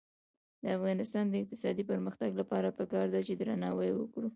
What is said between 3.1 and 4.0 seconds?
ده چې درناوی